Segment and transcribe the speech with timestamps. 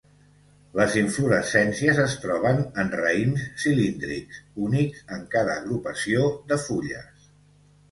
[0.77, 7.33] Les inflorescències es troben en raïms cilíndrics, únics en cada agrupació de fulles.